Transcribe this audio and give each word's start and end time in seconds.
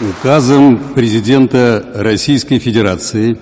Указом 0.00 0.78
президента 0.94 1.84
Российской 1.92 2.60
Федерации 2.60 3.36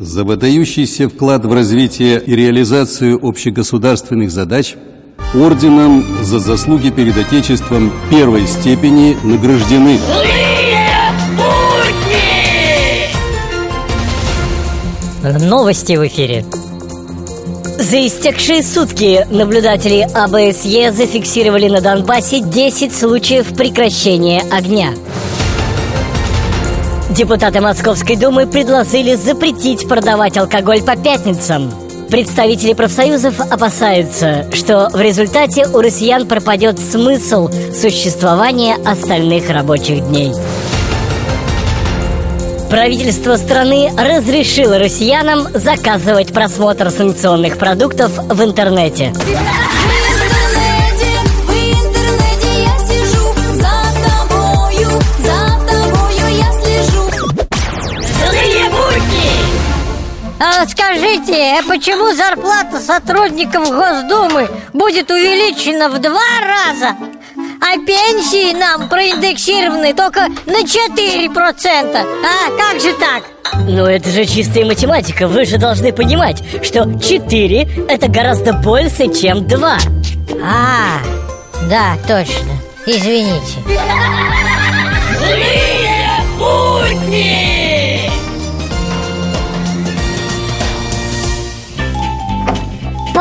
за 0.00 0.24
выдающийся 0.24 1.08
вклад 1.08 1.44
в 1.44 1.52
развитие 1.52 2.20
и 2.20 2.34
реализацию 2.34 3.20
общегосударственных 3.24 4.32
задач 4.32 4.74
орденом 5.32 6.04
за 6.22 6.40
заслуги 6.40 6.90
перед 6.90 7.16
Отечеством 7.16 7.92
первой 8.10 8.48
степени 8.48 9.16
награждены 9.22 10.00
Новости 15.22 15.92
в 15.92 16.04
эфире. 16.08 16.44
За 17.78 18.04
истекшие 18.04 18.64
сутки 18.64 19.24
наблюдатели 19.30 20.00
АБСЕ 20.14 20.90
зафиксировали 20.90 21.68
на 21.68 21.80
Донбассе 21.80 22.40
10 22.40 22.92
случаев 22.92 23.54
прекращения 23.54 24.42
огня. 24.50 24.94
Депутаты 27.12 27.60
Московской 27.60 28.16
Думы 28.16 28.46
предложили 28.46 29.16
запретить 29.16 29.86
продавать 29.86 30.38
алкоголь 30.38 30.82
по 30.82 30.96
пятницам. 30.96 31.70
Представители 32.08 32.72
профсоюзов 32.72 33.38
опасаются, 33.38 34.46
что 34.54 34.88
в 34.90 34.98
результате 34.98 35.66
у 35.66 35.80
россиян 35.80 36.26
пропадет 36.26 36.78
смысл 36.78 37.50
существования 37.74 38.76
остальных 38.86 39.50
рабочих 39.50 40.08
дней. 40.08 40.32
Правительство 42.70 43.36
страны 43.36 43.90
разрешило 43.94 44.78
россиянам 44.78 45.48
заказывать 45.52 46.32
просмотр 46.32 46.88
санкционных 46.90 47.58
продуктов 47.58 48.10
в 48.16 48.42
интернете. 48.42 49.12
А 60.62 60.68
скажите, 60.68 61.58
а 61.58 61.62
почему 61.66 62.12
зарплата 62.12 62.78
сотрудников 62.78 63.68
Госдумы 63.68 64.48
будет 64.72 65.10
увеличена 65.10 65.88
в 65.88 65.98
два 65.98 66.20
раза, 66.40 66.94
а 67.60 67.72
пенсии 67.84 68.54
нам 68.54 68.88
проиндексированы 68.88 69.92
только 69.92 70.28
на 70.46 70.62
4%? 70.62 71.96
А 71.96 72.50
как 72.56 72.80
же 72.80 72.92
так? 72.92 73.24
Ну 73.66 73.86
это 73.86 74.08
же 74.10 74.24
чистая 74.24 74.64
математика, 74.64 75.26
вы 75.26 75.46
же 75.46 75.58
должны 75.58 75.92
понимать, 75.92 76.44
что 76.62 76.96
4 76.96 77.86
это 77.88 78.06
гораздо 78.06 78.52
больше, 78.52 79.12
чем 79.12 79.44
2 79.48 79.78
А, 80.44 81.00
да, 81.68 81.96
точно, 82.06 82.52
извините 82.86 83.58
Злые 85.18 86.20
будни! 86.38 87.61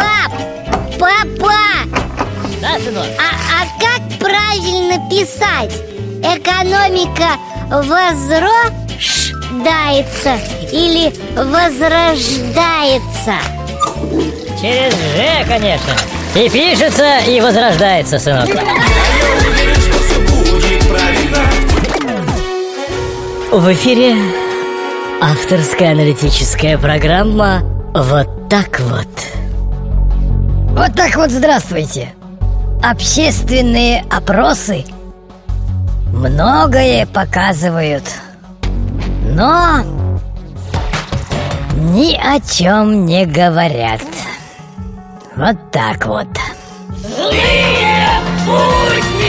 Пап! 0.01 0.31
Папа! 0.99 1.61
Да, 2.59 2.79
сынок? 2.83 3.05
А, 3.19 3.29
а 3.57 3.59
как 3.79 4.01
правильно 4.19 4.97
писать? 5.09 5.73
Экономика 6.23 7.29
возрождается 7.69 10.33
или 10.71 11.13
возрождается? 11.35 13.35
Через 14.61 14.93
Ж, 14.93 15.45
конечно 15.47 15.95
И 16.35 16.47
пишется, 16.49 17.19
и 17.27 17.41
возрождается, 17.41 18.19
сынок 18.19 18.49
В 23.51 23.73
эфире 23.73 24.15
авторская 25.21 25.91
аналитическая 25.91 26.77
программа 26.77 27.63
«Вот 27.93 28.47
так 28.49 28.79
вот» 28.79 29.07
Вот 30.81 30.95
так 30.95 31.15
вот 31.15 31.29
здравствуйте 31.29 32.11
Общественные 32.81 34.03
опросы 34.09 34.83
многое 36.07 37.05
показывают 37.05 38.03
Но 39.23 39.83
ни 41.75 42.15
о 42.15 42.39
чем 42.39 43.05
не 43.05 43.27
говорят 43.27 44.01
Вот 45.35 45.71
так 45.71 46.03
вот 46.07 46.29
Злые 47.15 48.19
будни! 48.47 49.20